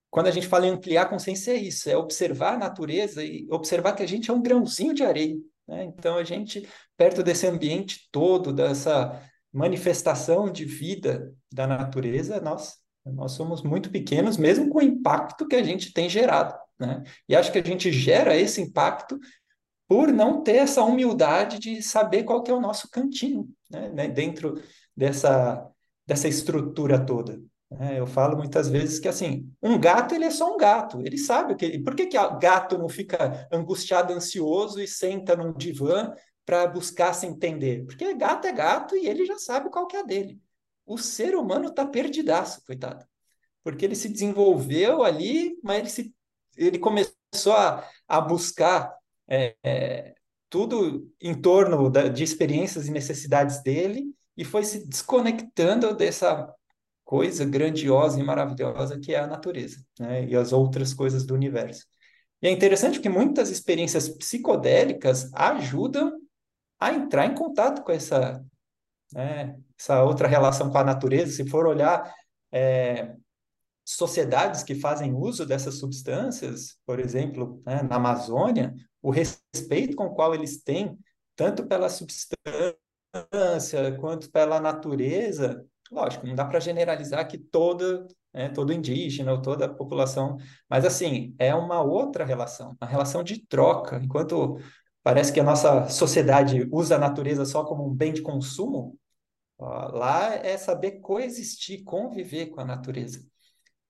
[0.10, 3.48] quando a gente fala em ampliar a consciência, é isso, é observar a natureza e
[3.50, 5.38] observar que a gente é um grãozinho de areia.
[5.68, 5.86] Né?
[5.86, 9.22] Então, a gente, perto desse ambiente todo, dessa
[9.52, 15.56] manifestação de vida da natureza, nós, nós somos muito pequenos, mesmo com o impacto que
[15.56, 16.58] a gente tem gerado.
[16.80, 17.04] Né?
[17.30, 19.20] E acho que a gente gera esse impacto
[19.88, 24.08] por não ter essa humildade de saber qual que é o nosso cantinho né?
[24.08, 24.62] dentro
[24.96, 25.70] dessa,
[26.06, 27.40] dessa estrutura toda.
[27.80, 28.00] Né?
[28.00, 31.54] Eu falo muitas vezes que assim, um gato ele é só um gato, ele sabe
[31.54, 31.80] o que.
[31.80, 36.14] Por que, que gato não fica angustiado, ansioso e senta num divã
[36.46, 37.86] para buscar se entender?
[37.86, 40.40] Porque gato é gato e ele já sabe qual que é a dele.
[40.86, 43.06] O ser humano está perdidaço, coitado.
[43.64, 46.16] Porque ele se desenvolveu ali, mas ele, se,
[46.58, 48.94] ele começou a, a buscar
[49.28, 50.14] é, é,
[50.50, 56.54] tudo em torno da, de experiências e necessidades dele e foi se desconectando dessa
[57.14, 60.26] coisa grandiosa e maravilhosa que é a natureza, né?
[60.26, 61.86] E as outras coisas do universo.
[62.42, 66.12] E é interessante que muitas experiências psicodélicas ajudam
[66.80, 68.44] a entrar em contato com essa,
[69.14, 71.34] né, essa outra relação com a natureza.
[71.34, 72.12] Se for olhar
[72.52, 73.14] é,
[73.86, 78.74] sociedades que fazem uso dessas substâncias, por exemplo, né, na Amazônia,
[79.04, 80.98] o respeito com o qual eles têm,
[81.36, 82.76] tanto pela substância
[84.00, 89.66] quanto pela natureza, lógico, não dá para generalizar que toda, né, todo indígena ou toda
[89.66, 90.38] a população,
[90.70, 94.00] mas assim, é uma outra relação, uma relação de troca.
[94.04, 94.58] Enquanto
[95.04, 98.98] parece que a nossa sociedade usa a natureza só como um bem de consumo,
[99.58, 103.24] ó, lá é saber coexistir, conviver com a natureza.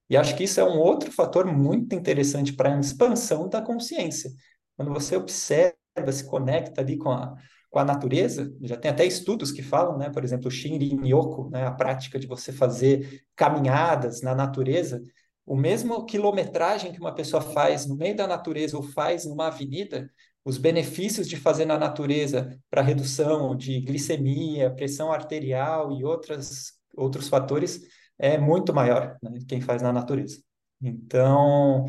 [0.09, 4.29] E acho que isso é um outro fator muito interessante para a expansão da consciência.
[4.75, 5.75] Quando você observa,
[6.11, 7.35] se conecta ali com a,
[7.73, 11.65] com a natureza, já tem até estudos que falam, né, por exemplo, o Shinrin-yoku, né,
[11.65, 15.01] a prática de você fazer caminhadas na natureza,
[15.43, 20.07] o mesmo quilometragem que uma pessoa faz no meio da natureza ou faz numa avenida,
[20.45, 27.27] os benefícios de fazer na natureza para redução de glicemia, pressão arterial e outras, outros
[27.27, 27.81] fatores
[28.19, 30.37] é muito maior, né, quem faz na natureza.
[30.79, 31.87] Então,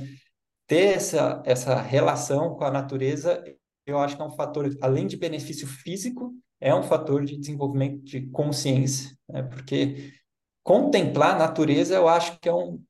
[0.67, 3.45] ter essa, essa relação com a natureza
[3.87, 8.03] eu acho que é um fator, além de benefício físico, é um fator de desenvolvimento
[8.05, 9.43] de consciência, né?
[9.43, 10.13] porque
[10.63, 12.83] contemplar a natureza eu acho que é um,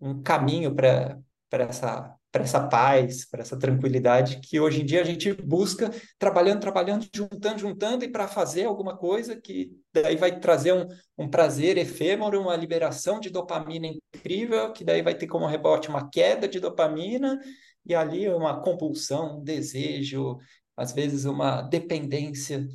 [0.00, 1.18] um caminho para
[1.50, 7.08] essa essa paz, para essa tranquilidade que hoje em dia a gente busca trabalhando, trabalhando,
[7.12, 10.86] juntando, juntando e para fazer alguma coisa que daí vai trazer um,
[11.18, 16.08] um prazer efêmero, uma liberação de dopamina incrível, que daí vai ter como rebote uma
[16.08, 17.36] queda de dopamina
[17.86, 20.38] e ali uma compulsão, um desejo,
[20.76, 22.66] às vezes uma dependência,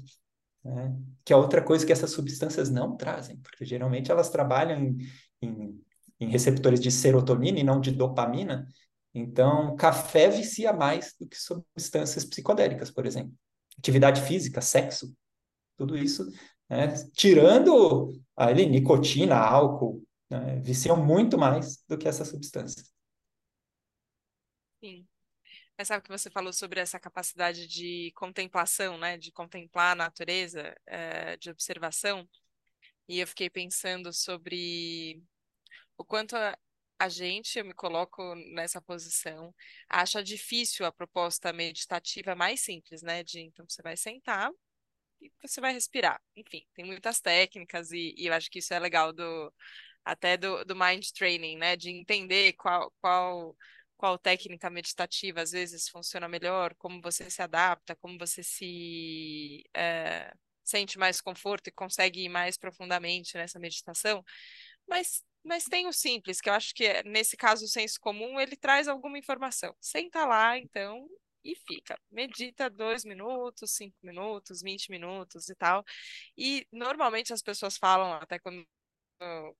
[0.63, 0.95] né?
[1.23, 4.97] que é outra coisa que essas substâncias não trazem, porque geralmente elas trabalham em,
[5.41, 5.81] em,
[6.19, 8.67] em receptores de serotonina e não de dopamina.
[9.13, 13.33] Então, café vicia mais do que substâncias psicodélicas, por exemplo.
[13.77, 15.13] Atividade física, sexo,
[15.77, 16.25] tudo isso,
[16.69, 16.93] né?
[17.13, 20.59] tirando ali, nicotina, álcool, né?
[20.61, 22.94] viciam muito mais do que essas substâncias.
[24.85, 25.07] Sim.
[25.77, 29.17] Mas sabe que você falou sobre essa capacidade de contemplação, né?
[29.17, 32.29] De contemplar a natureza, é, de observação.
[33.07, 35.23] E eu fiquei pensando sobre
[35.97, 36.57] o quanto a,
[36.99, 39.53] a gente, eu me coloco nessa posição,
[39.89, 43.23] acha difícil a proposta meditativa mais simples, né?
[43.23, 44.51] De então você vai sentar
[45.21, 46.21] e você vai respirar.
[46.35, 49.53] Enfim, tem muitas técnicas e, e eu acho que isso é legal do
[50.05, 51.75] até do, do mind training, né?
[51.75, 53.55] De entender qual, qual
[53.97, 60.33] qual técnica meditativa às vezes funciona melhor, como você se adapta, como você se é,
[60.63, 64.23] sente mais conforto e consegue ir mais profundamente nessa meditação.
[64.87, 68.55] Mas, mas tem o simples, que eu acho que nesse caso o senso comum ele
[68.55, 69.75] traz alguma informação.
[69.79, 71.07] Senta lá, então,
[71.43, 71.97] e fica.
[72.11, 75.83] Medita dois minutos, cinco minutos, vinte minutos e tal.
[76.37, 78.65] E normalmente as pessoas falam, até quando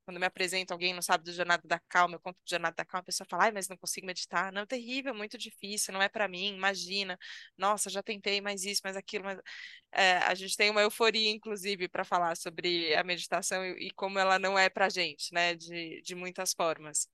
[0.04, 2.86] quando me apresento alguém não sabe do Jornada da Calma, eu conto do Jornada da
[2.86, 4.52] Calma, a pessoa fala, ai, mas não consigo meditar.
[4.52, 7.18] Não, é terrível, muito difícil, não é para mim, imagina.
[7.58, 9.40] Nossa, já tentei mais isso, mais aquilo, mas
[9.92, 14.20] é, a gente tem uma euforia, inclusive, para falar sobre a meditação e, e, como
[14.20, 17.08] ela não é para gente, né, de, de muitas formas.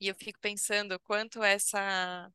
[0.00, 2.30] E eu fico pensando quanto essa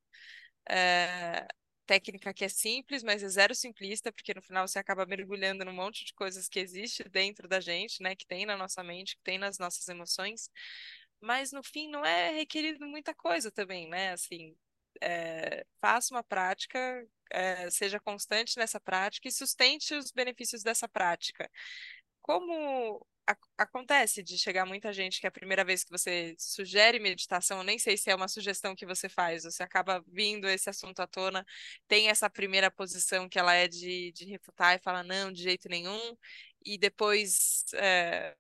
[0.70, 1.48] é,
[1.92, 5.74] técnica que é simples, mas é zero simplista, porque no final você acaba mergulhando num
[5.74, 9.24] monte de coisas que existe dentro da gente, né, que tem na nossa mente, que
[9.24, 10.50] tem nas nossas emoções,
[11.20, 14.56] mas no fim não é requerido muita coisa também, né, assim,
[15.02, 16.80] é, faça uma prática,
[17.30, 21.52] é, seja constante nessa prática e sustente os benefícios dessa prática.
[22.22, 23.06] Como
[23.58, 27.64] acontece de chegar muita gente que é a primeira vez que você sugere meditação, eu
[27.64, 31.08] nem sei se é uma sugestão que você faz, você acaba vindo esse assunto à
[31.08, 31.46] tona,
[31.88, 35.70] tem essa primeira posição que ela é de, de refutar e fala não, de jeito
[35.70, 36.18] nenhum,
[36.66, 38.36] e depois é,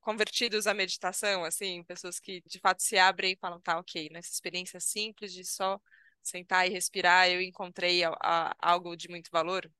[0.00, 4.30] convertidos à meditação, assim, pessoas que de fato se abrem e falam, tá, ok, nessa
[4.32, 5.80] experiência simples de só
[6.22, 9.70] sentar e respirar, eu encontrei a, a, algo de muito valor?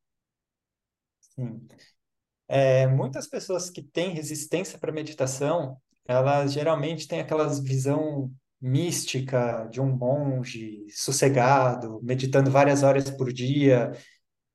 [1.21, 1.69] Sim.
[2.49, 5.77] É, muitas pessoas que têm resistência para meditação,
[6.07, 8.31] elas geralmente têm aquela visão
[8.61, 13.93] mística de um monge sossegado, meditando várias horas por dia,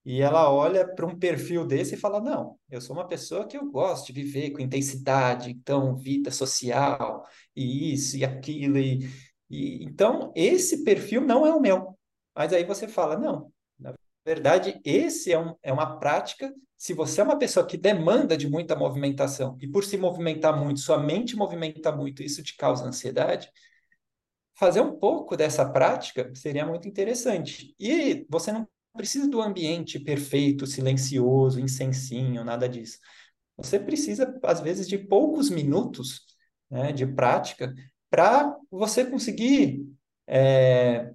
[0.06, 3.58] e ela olha para um perfil desse e fala: Não, eu sou uma pessoa que
[3.58, 7.24] eu gosto de viver com intensidade, então, vida social,
[7.56, 8.78] e isso e aquilo.
[8.80, 9.08] E,
[9.50, 11.96] e, então, esse perfil não é o meu.
[12.36, 13.52] Mas aí você fala: Não,
[14.34, 18.50] verdade, esse é, um, é uma prática se você é uma pessoa que demanda de
[18.50, 23.52] muita movimentação e por se movimentar muito, sua mente movimenta muito, isso te causa ansiedade,
[24.54, 27.76] fazer um pouco dessa prática seria muito interessante.
[27.78, 28.66] E você não
[28.96, 32.98] precisa do ambiente perfeito, silencioso, incensinho, nada disso.
[33.58, 36.22] Você precisa, às vezes, de poucos minutos
[36.70, 37.74] né, de prática
[38.10, 39.86] para você conseguir
[40.26, 41.12] é,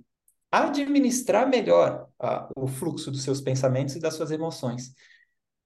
[0.50, 4.94] administrar melhor a, o fluxo dos seus pensamentos e das suas emoções.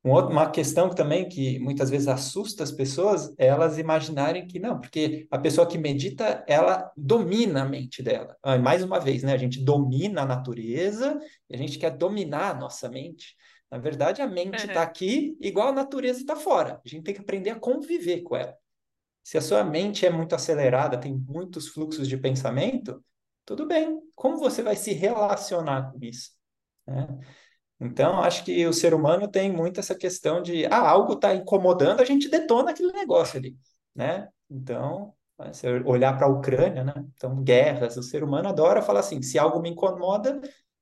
[0.02, 5.26] Uma questão também que muitas vezes assusta as pessoas é elas imaginarem que não, porque
[5.30, 8.36] a pessoa que medita, ela domina a mente dela.
[8.42, 9.32] Ah, mais uma vez, né?
[9.32, 11.18] A gente domina a natureza
[11.50, 13.36] e a gente quer dominar a nossa mente.
[13.70, 14.86] Na verdade, a mente está uhum.
[14.86, 16.80] aqui igual a natureza está fora.
[16.82, 18.56] A gente tem que aprender a conviver com ela.
[19.22, 23.04] Se a sua mente é muito acelerada, tem muitos fluxos de pensamento,
[23.44, 24.00] tudo bem.
[24.14, 26.37] Como você vai se relacionar com isso?
[26.88, 27.06] Né?
[27.80, 32.00] Então, acho que o ser humano tem muito essa questão de, ah, algo está incomodando,
[32.00, 33.56] a gente detona aquele negócio ali,
[33.94, 34.28] né?
[34.50, 35.14] Então,
[35.52, 36.94] se olhar para a Ucrânia, né?
[37.14, 40.40] Então, guerras, o ser humano adora falar assim, se algo me incomoda,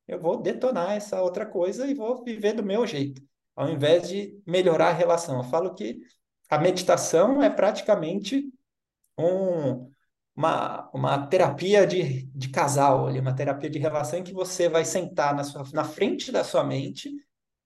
[0.09, 3.21] eu vou detonar essa outra coisa e vou viver do meu jeito,
[3.55, 5.37] ao invés de melhorar a relação.
[5.39, 6.01] Eu falo que
[6.49, 8.51] a meditação é praticamente
[9.19, 9.91] um,
[10.37, 14.85] uma, uma terapia de, de casal, ali, uma terapia de relação em que você vai
[14.85, 17.11] sentar na, sua, na frente da sua mente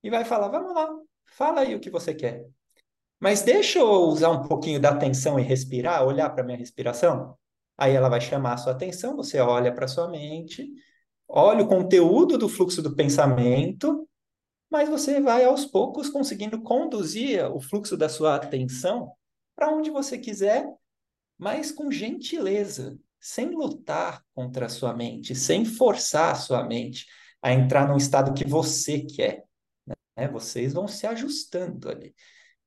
[0.02, 0.88] e vai falar: vamos lá,
[1.26, 2.46] fala aí o que você quer.
[3.18, 7.37] Mas deixa eu usar um pouquinho da atenção e respirar, olhar para a minha respiração.
[7.76, 10.70] Aí ela vai chamar a sua atenção, você olha para sua mente,
[11.28, 14.09] olha o conteúdo do fluxo do pensamento,
[14.70, 19.12] mas você vai aos poucos conseguindo conduzir o fluxo da sua atenção
[19.56, 20.66] para onde você quiser
[21.40, 27.07] mas com gentileza, sem lutar contra a sua mente, sem forçar a sua mente
[27.42, 29.44] a entrar num estado que você quer.
[29.87, 30.29] Né?
[30.29, 32.14] Vocês vão se ajustando ali.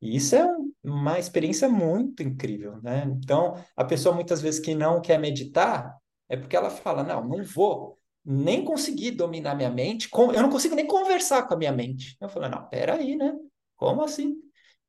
[0.01, 3.05] E isso é um, uma experiência muito incrível, né?
[3.05, 5.95] Então, a pessoa muitas vezes que não quer meditar
[6.27, 10.75] é porque ela fala: não, não vou nem conseguir dominar minha mente, eu não consigo
[10.75, 12.17] nem conversar com a minha mente.
[12.19, 13.33] Eu falo: não, peraí, né?
[13.75, 14.35] Como assim?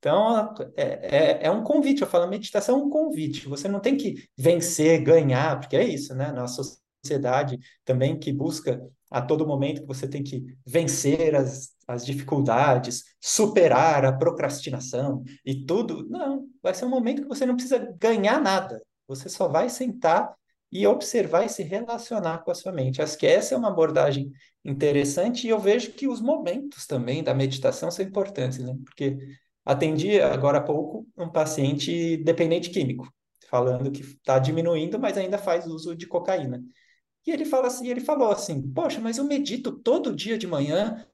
[0.04, 2.02] Então, é, é, é, um convite.
[2.02, 3.48] Eu falo, a meditação é um convite.
[3.48, 6.30] Você não tem que vencer, ganhar, porque é isso, né?
[6.30, 6.62] Nossa
[7.02, 13.02] sociedade também que busca a todo momento que você tem que vencer as, as dificuldades,
[13.18, 16.06] superar a procrastinação e tudo.
[16.10, 18.82] Não, vai ser um momento que você não precisa ganhar nada.
[19.08, 20.34] Você só vai sentar
[20.70, 23.00] e observar e se relacionar com a sua mente.
[23.00, 24.30] Acho que essa é uma abordagem
[24.62, 28.76] interessante e eu vejo que os momentos também da meditação são importantes, né?
[28.84, 29.16] Porque
[29.64, 33.08] Atendi agora há pouco um paciente dependente químico,
[33.48, 36.62] falando que está diminuindo, mas ainda faz uso de cocaína.
[37.26, 41.06] E ele fala assim, ele falou assim: "Poxa, mas eu medito todo dia de manhã,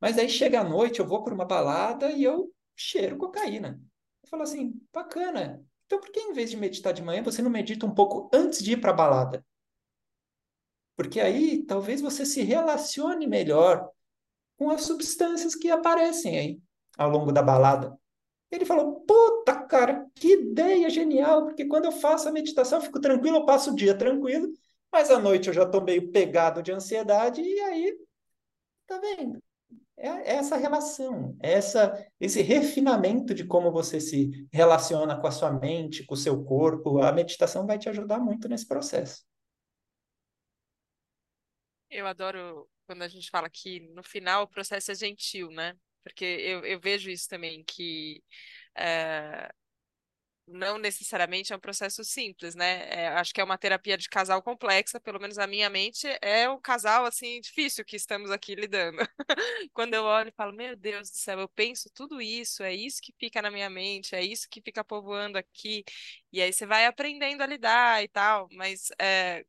[0.00, 3.80] mas aí chega à noite, eu vou para uma balada e eu cheiro cocaína".
[4.24, 5.64] Eu falo assim: "Bacana.
[5.86, 8.62] Então por que em vez de meditar de manhã, você não medita um pouco antes
[8.62, 9.44] de ir para a balada?"
[10.96, 13.88] porque aí talvez você se relacione melhor
[14.56, 16.60] com as substâncias que aparecem aí
[16.96, 17.98] ao longo da balada.
[18.50, 23.00] Ele falou: Puta, cara, que ideia genial, porque quando eu faço a meditação, eu fico
[23.00, 24.52] tranquilo, eu passo o dia tranquilo,
[24.92, 27.98] mas à noite eu já estou meio pegado de ansiedade, e aí,
[28.86, 29.42] tá vendo?
[29.98, 35.50] É essa relação, é essa, esse refinamento de como você se relaciona com a sua
[35.50, 37.00] mente, com o seu corpo.
[37.00, 39.24] A meditação vai te ajudar muito nesse processo.
[41.88, 45.74] Eu adoro quando a gente fala que no final o processo é gentil, né?
[46.06, 48.22] Porque eu, eu vejo isso também, que
[48.76, 49.50] é,
[50.46, 52.88] não necessariamente é um processo simples, né?
[52.88, 56.48] É, acho que é uma terapia de casal complexa, pelo menos na minha mente, é
[56.48, 58.98] o casal, assim, difícil que estamos aqui lidando.
[59.74, 63.02] Quando eu olho e falo, meu Deus do céu, eu penso tudo isso, é isso
[63.02, 65.84] que fica na minha mente, é isso que fica povoando aqui,
[66.32, 69.44] e aí você vai aprendendo a lidar e tal, mas é,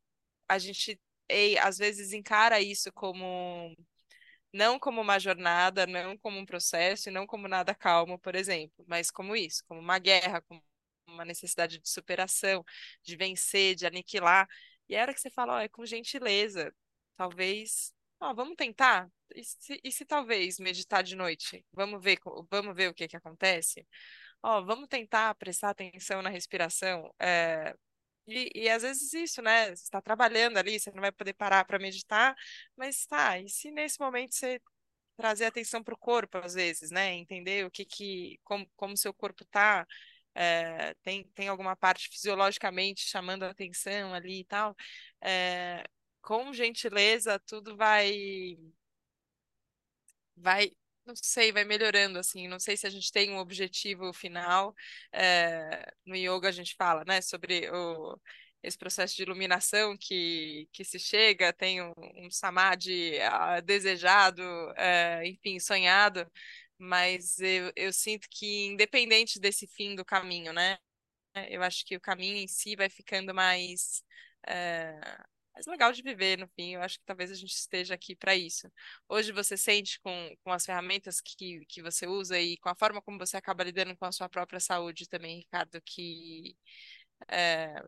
[0.48, 1.00] a gente,
[1.62, 3.74] às vezes, encara isso como
[4.52, 8.84] não como uma jornada, não como um processo e não como nada calmo, por exemplo,
[8.88, 10.62] mas como isso, como uma guerra, como
[11.06, 12.64] uma necessidade de superação,
[13.02, 14.48] de vencer, de aniquilar.
[14.88, 16.74] E a hora que você fala, ó, é com gentileza,
[17.16, 19.10] talvez, ó, vamos tentar.
[19.34, 21.64] E se, e se talvez meditar de noite?
[21.72, 22.18] Vamos ver,
[22.50, 23.86] vamos ver o que que acontece?
[24.42, 27.12] Ó, vamos tentar prestar atenção na respiração.
[27.18, 27.74] É,
[28.28, 29.68] e, e, às vezes isso, né?
[29.74, 32.36] Você está trabalhando ali, você não vai poder parar para meditar,
[32.76, 34.60] mas tá, e se nesse momento você
[35.16, 37.14] trazer atenção para o corpo, às vezes, né?
[37.14, 39.86] Entender o que que, como, como seu corpo está,
[40.34, 44.76] é, tem, tem alguma parte fisiologicamente chamando a atenção ali e tal.
[45.22, 45.84] É,
[46.22, 48.56] com gentileza, tudo vai
[50.36, 50.70] vai
[51.08, 54.74] não sei, vai melhorando, assim, não sei se a gente tem um objetivo final,
[55.12, 58.20] é, no yoga a gente fala, né, sobre o,
[58.62, 65.24] esse processo de iluminação que, que se chega, tem um, um samadhi uh, desejado, uh,
[65.24, 66.30] enfim, sonhado,
[66.78, 70.78] mas eu, eu sinto que independente desse fim do caminho, né,
[71.50, 74.02] eu acho que o caminho em si vai ficando mais
[74.46, 75.24] uh,
[75.58, 76.74] mais legal de viver, no fim.
[76.74, 78.70] Eu acho que talvez a gente esteja aqui para isso.
[79.08, 83.02] Hoje você sente com, com as ferramentas que, que você usa e com a forma
[83.02, 86.56] como você acaba lidando com a sua própria saúde também, Ricardo, que
[87.28, 87.82] é,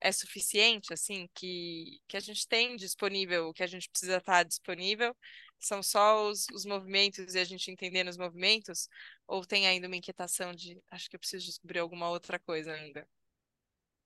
[0.00, 4.42] é suficiente, assim, que, que a gente tem disponível, o que a gente precisa estar
[4.42, 5.16] disponível,
[5.60, 8.88] são só os, os movimentos e a gente entendendo os movimentos,
[9.26, 13.08] ou tem ainda uma inquietação de acho que eu preciso descobrir alguma outra coisa ainda?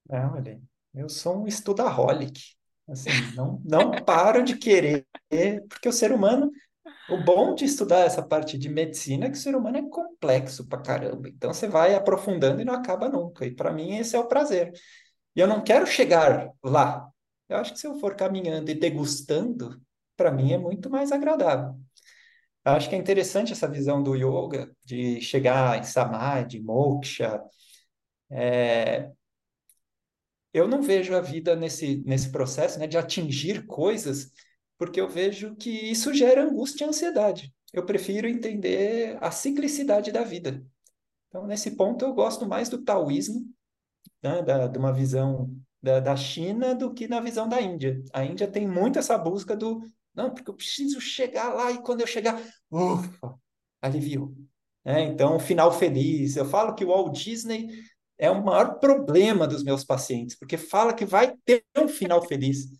[0.08, 0.60] Não, olha,
[0.94, 2.40] eu sou um estudaholic.
[2.88, 5.06] Assim, não, não paro de querer,
[5.68, 6.50] porque o ser humano,
[7.08, 10.66] o bom de estudar essa parte de medicina é que o ser humano é complexo
[10.66, 11.28] pra caramba.
[11.28, 13.46] Então você vai aprofundando e não acaba nunca.
[13.46, 14.72] E para mim esse é o prazer.
[15.36, 17.08] E eu não quero chegar lá.
[17.48, 19.80] Eu acho que se eu for caminhando e degustando,
[20.16, 21.74] para mim é muito mais agradável.
[22.64, 27.42] Eu acho que é interessante essa visão do yoga, de chegar em samadhi, moksha,
[28.30, 29.10] é,
[30.52, 34.30] eu não vejo a vida nesse, nesse processo né, de atingir coisas,
[34.76, 37.54] porque eu vejo que isso gera angústia e ansiedade.
[37.72, 40.64] Eu prefiro entender a ciclicidade da vida.
[41.28, 43.46] Então, nesse ponto, eu gosto mais do taoísmo,
[44.22, 48.02] né, da, de uma visão da, da China, do que na visão da Índia.
[48.12, 49.80] A Índia tem muito essa busca do,
[50.14, 52.40] não, porque eu preciso chegar lá e quando eu chegar,
[52.70, 53.38] ufa,
[53.80, 54.34] alivio.
[54.84, 56.36] É, então, final feliz.
[56.36, 57.68] Eu falo que o Walt Disney
[58.20, 62.70] é o maior problema dos meus pacientes, porque fala que vai ter um final feliz.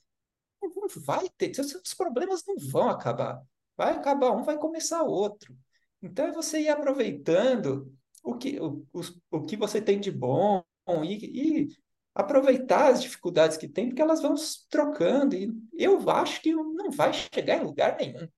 [0.63, 3.43] Não vai ter, os problemas não vão acabar.
[3.75, 5.57] Vai acabar um, vai começar outro.
[6.03, 7.91] Então é você ir aproveitando
[8.23, 10.63] o que, o, o, o que você tem de bom
[11.03, 11.69] e, e
[12.15, 15.35] aproveitar as dificuldades que tem, porque elas vão se trocando.
[15.35, 18.29] E eu acho que não vai chegar em lugar nenhum.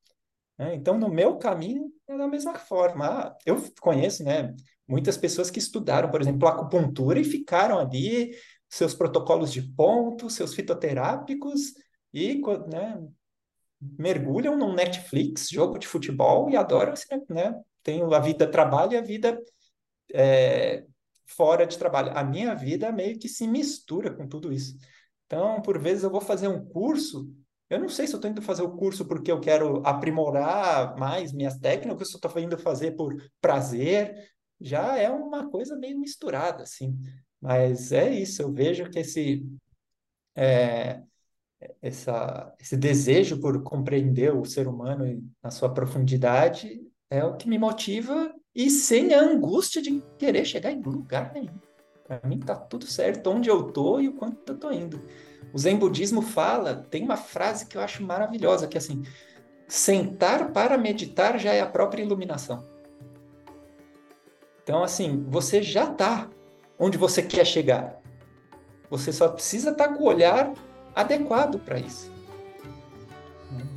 [0.62, 0.76] Né?
[0.76, 3.04] Então, no meu caminho, é da mesma forma.
[3.04, 4.54] Ah, eu conheço, né?
[4.86, 8.32] Muitas pessoas que estudaram, por exemplo, acupuntura e ficaram ali,
[8.70, 11.74] seus protocolos de ponto, seus fitoterápicos,
[12.14, 12.40] e
[12.70, 13.02] né,
[13.80, 16.94] mergulham no Netflix, jogo de futebol, e adoram,
[17.28, 17.60] né?
[17.82, 19.36] Tem a vida trabalho e a vida
[20.14, 20.84] é,
[21.26, 22.16] fora de trabalho.
[22.16, 24.76] A minha vida meio que se mistura com tudo isso.
[25.26, 27.28] Então, por vezes eu vou fazer um curso,
[27.72, 31.32] eu não sei se eu estou indo fazer o curso porque eu quero aprimorar mais
[31.32, 34.14] minhas técnicas, se eu estou indo fazer por prazer,
[34.60, 36.98] já é uma coisa meio misturada, assim.
[37.40, 39.44] Mas é isso, eu vejo que esse,
[40.36, 41.02] é,
[41.80, 47.58] essa, esse desejo por compreender o ser humano na sua profundidade é o que me
[47.58, 51.58] motiva e sem a angústia de querer chegar em lugar nenhum.
[52.04, 55.00] Para mim tá tudo certo onde eu tô e o quanto eu tô indo.
[55.52, 59.02] O Zen Budismo fala, tem uma frase que eu acho maravilhosa, que é assim,
[59.68, 62.64] sentar para meditar já é a própria iluminação.
[64.62, 66.28] Então, assim, você já está
[66.78, 68.00] onde você quer chegar.
[68.88, 70.52] Você só precisa estar tá com o olhar
[70.94, 72.10] adequado para isso.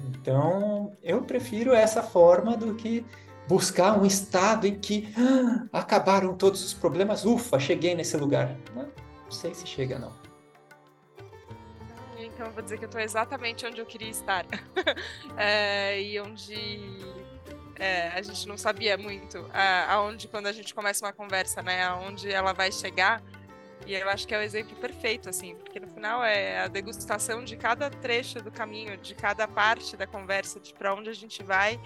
[0.09, 3.05] Então, eu prefiro essa forma do que
[3.47, 8.55] buscar um estado em que ah, acabaram todos os problemas, ufa, cheguei nesse lugar.
[8.75, 8.87] Não,
[9.29, 10.11] sei se chega, não.
[12.35, 14.45] Então, eu vou dizer que eu estou exatamente onde eu queria estar.
[15.37, 16.89] é, e onde
[17.77, 19.49] é, a gente não sabia muito
[19.87, 23.23] aonde, quando a gente começa uma conversa, né, aonde ela vai chegar.
[23.87, 27.45] E eu acho que é o exemplo perfeito, assim, porque no final é a degustação
[27.45, 31.43] de cada trecho do caminho, de cada parte da conversa, de para onde a gente
[31.43, 31.79] vai,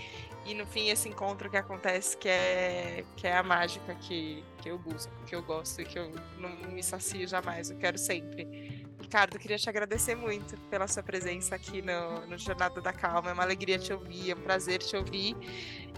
[0.46, 4.70] e no fim esse encontro que acontece, que é, que é a mágica que, que
[4.72, 8.79] eu busco, que eu gosto e que eu não me sacio jamais, eu quero sempre.
[9.00, 13.34] Ricardo, queria te agradecer muito pela sua presença aqui no, no Jornada da Calma, é
[13.34, 15.36] uma alegria te ouvir, é um prazer te ouvir.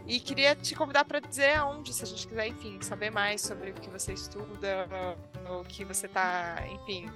[0.08, 3.72] E queria te convidar para dizer aonde, se a gente quiser, enfim, saber mais sobre
[3.72, 4.88] o que você estuda,
[5.50, 7.10] o que você está, enfim,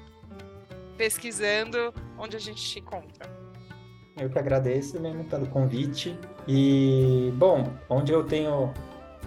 [0.97, 3.29] pesquisando, onde a gente te encontra.
[4.17, 6.17] Eu que agradeço mesmo pelo convite.
[6.47, 8.73] E, bom, onde eu tenho.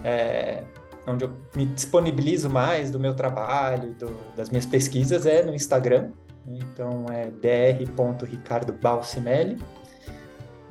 [0.03, 0.63] É,
[1.05, 6.11] onde eu me disponibilizo mais do meu trabalho, do, das minhas pesquisas, é no Instagram.
[6.57, 9.57] Então é dr.ricardobalcimelli.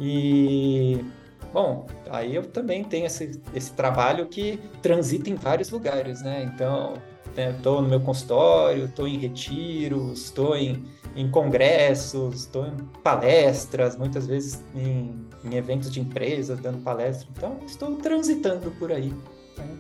[0.01, 1.05] E
[1.53, 6.51] Bom, aí eu também tenho esse, esse trabalho que transita em vários lugares, né?
[6.55, 6.95] Então,
[7.37, 10.85] estou né, no meu consultório, estou em retiros, estou em,
[11.17, 17.27] em congressos, estou em palestras, muitas vezes em, em, eventos de empresas, dando palestra.
[17.37, 19.13] Então, estou transitando por aí.
[19.57, 19.77] Né?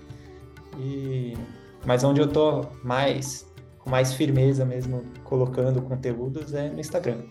[0.78, 1.36] E,
[1.84, 3.46] mas onde eu estou mais,
[3.88, 7.22] mais firmeza mesmo, colocando conteúdos é no Instagram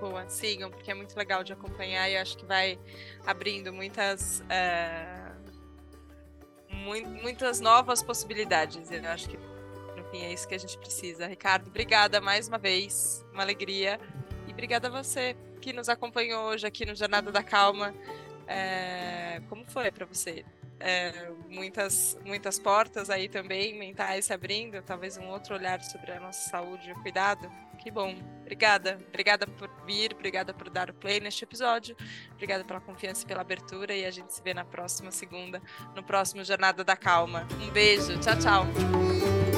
[0.00, 2.78] boa, sigam, porque é muito legal de acompanhar e eu acho que vai
[3.26, 4.42] abrindo muitas.
[4.48, 5.32] É,
[7.22, 8.90] muitas novas possibilidades.
[8.90, 9.36] Eu acho que,
[9.96, 11.26] no fim, é isso que a gente precisa.
[11.26, 13.98] Ricardo, obrigada mais uma vez, uma alegria.
[14.46, 17.94] E obrigada a você que nos acompanhou hoje aqui no Jornada da Calma.
[18.46, 20.44] É, como foi para você?
[20.78, 26.20] É, muitas, muitas portas aí também mentais se abrindo, talvez um outro olhar sobre a
[26.20, 27.50] nossa saúde e cuidado.
[27.78, 28.14] Que bom.
[28.40, 28.98] Obrigada.
[29.08, 31.96] Obrigada por vir, obrigada por dar o play neste episódio.
[32.32, 33.94] Obrigada pela confiança e pela abertura.
[33.94, 35.62] E a gente se vê na próxima segunda,
[35.94, 37.46] no próximo Jornada da Calma.
[37.60, 38.18] Um beijo.
[38.18, 39.55] Tchau, tchau.